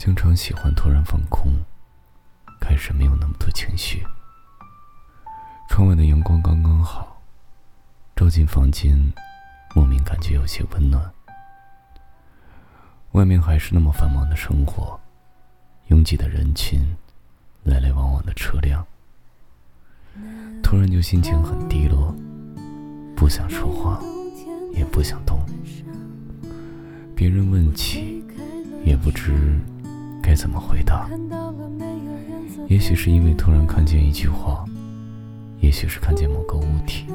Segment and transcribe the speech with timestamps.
[0.00, 1.52] 经常喜欢突然放空，
[2.58, 4.02] 开始没有那么多情绪。
[5.68, 7.20] 窗外的阳光刚刚好，
[8.16, 8.96] 照进房间，
[9.74, 11.12] 莫名感觉有些温暖。
[13.12, 14.98] 外面还是那么繁忙的生活，
[15.88, 16.80] 拥挤的人群，
[17.64, 18.82] 来来往往的车辆。
[20.62, 22.16] 突然就心情很低落，
[23.14, 24.00] 不想说话，
[24.72, 25.38] 也不想动。
[27.14, 28.24] 别人问起，
[28.82, 29.60] 也不知
[30.30, 31.10] 该怎么回答。
[32.68, 34.64] 也许是因为突然看见一句话。
[35.58, 37.06] 也许是看见某个物体，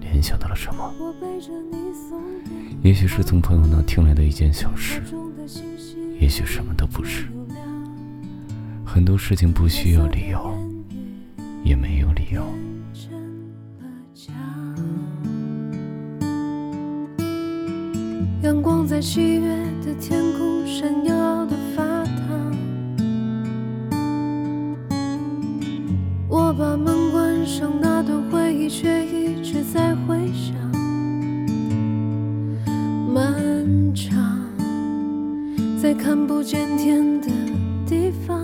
[0.00, 0.90] 联想到了什么；
[2.82, 5.02] 也许是从朋友那听来的一件小事；
[6.18, 7.26] 也许什么都不是。
[8.82, 10.58] 很多事情不需要理由，
[11.62, 12.42] 也没有理由。
[18.42, 19.57] 阳光在七月
[35.98, 37.28] 看不见天的
[37.86, 38.42] 地方，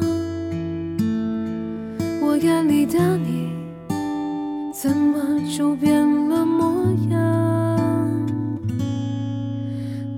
[2.21, 3.49] 我眼里的你，
[4.73, 7.19] 怎么就变了模样？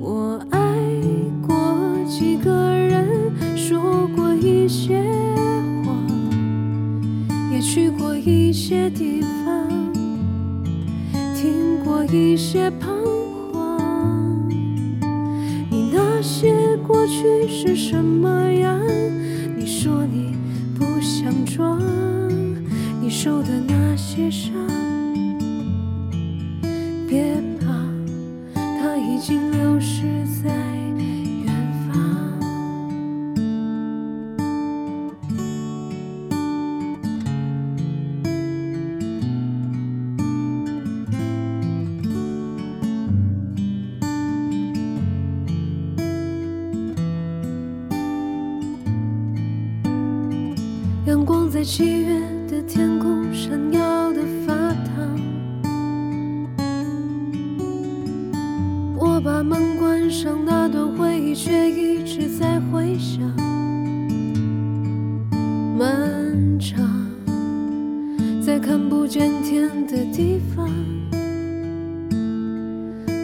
[0.01, 0.59] 我爱
[1.47, 1.55] 过
[2.09, 5.05] 几个人，说过一些。
[7.59, 9.69] 去过一些地方，
[11.35, 13.36] 听过一些彷徨。
[16.29, 18.81] 那些过去是什么样？
[19.57, 20.35] 你说你
[20.77, 21.81] 不想装，
[23.01, 24.53] 你受的那些伤，
[27.09, 27.69] 别怕，
[28.57, 29.41] 它已经
[51.67, 55.21] 七月的天空闪耀的发烫，
[58.97, 63.21] 我把门关上，那段回忆却一直在回响。
[65.77, 66.89] 漫长，
[68.41, 70.71] 在看不见天的地方，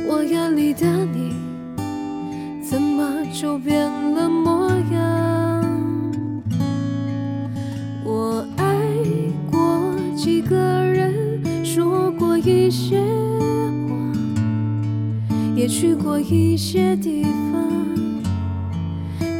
[0.08, 1.32] 我眼里的你，
[2.60, 3.88] 怎么就变
[15.54, 17.68] 也去过一些地方，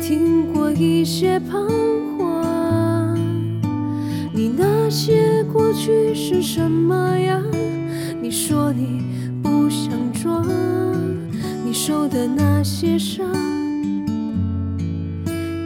[0.01, 1.67] 听过一些彷
[2.19, 3.17] 徨。
[4.33, 7.43] 你那些过去是什么样？
[8.21, 9.03] 你说你
[9.43, 10.47] 不想装，
[11.65, 13.27] 你受的那些伤，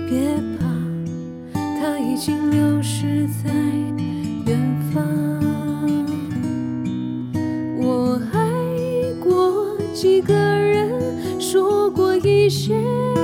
[0.08, 0.66] 别怕，
[1.52, 3.50] 它已经流逝在
[4.46, 4.58] 远
[4.94, 5.25] 方。
[9.96, 12.74] 几个人说过一些
[13.14, 13.22] 话，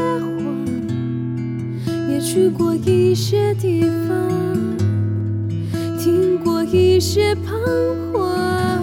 [2.09, 4.31] 也去过一些地方，
[5.99, 7.53] 听过一些彷
[8.11, 8.83] 徨。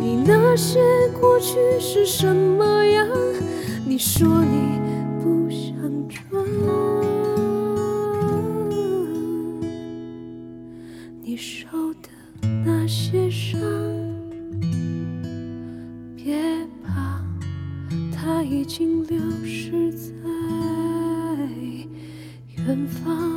[0.00, 0.80] 你那些
[1.20, 3.06] 过去是什么样？
[3.86, 4.80] 你说你
[5.22, 5.76] 不想
[6.08, 6.44] 装，
[11.22, 11.68] 你受
[12.02, 12.08] 的
[12.64, 13.81] 那些伤。
[18.62, 20.12] 已经流失在
[22.64, 23.31] 远方。